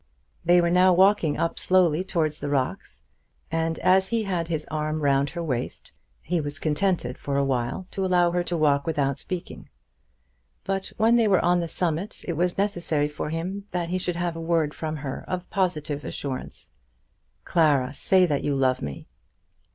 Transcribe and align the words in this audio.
They 0.43 0.61
were 0.61 0.71
now 0.71 0.93
walking 0.93 1.37
up 1.37 1.59
slowly 1.59 2.03
towards 2.03 2.39
the 2.39 2.49
rocks. 2.49 3.03
And 3.51 3.77
as 3.77 4.07
he 4.07 4.23
had 4.23 4.47
his 4.47 4.65
arm 4.71 5.01
round 5.01 5.29
her 5.29 5.43
waist, 5.43 5.91
he 6.23 6.41
was 6.41 6.57
contented 6.57 7.19
for 7.19 7.37
awhile 7.37 7.85
to 7.91 8.03
allow 8.03 8.31
her 8.31 8.41
to 8.45 8.57
walk 8.57 8.87
without 8.87 9.19
speaking. 9.19 9.69
But 10.63 10.87
when 10.97 11.17
they 11.17 11.27
were 11.27 11.45
on 11.45 11.59
the 11.59 11.67
summit 11.67 12.25
it 12.27 12.33
was 12.33 12.57
necessary 12.57 13.07
for 13.09 13.29
him 13.29 13.65
that 13.69 13.89
he 13.89 13.99
should 13.99 14.15
have 14.15 14.35
a 14.35 14.41
word 14.41 14.73
from 14.73 14.95
her 14.95 15.23
of 15.27 15.47
positive 15.51 16.03
assurance. 16.03 16.71
"Clara, 17.45 17.93
say 17.93 18.25
that 18.25 18.43
you 18.43 18.55
love 18.55 18.81
me." 18.81 19.07